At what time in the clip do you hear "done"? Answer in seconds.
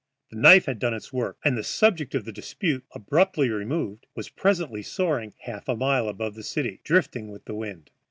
0.79-0.95